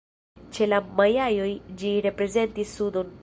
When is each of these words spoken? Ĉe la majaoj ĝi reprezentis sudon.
Ĉe 0.55 0.67
la 0.69 0.79
majaoj 1.01 1.51
ĝi 1.83 1.93
reprezentis 2.09 2.75
sudon. 2.81 3.19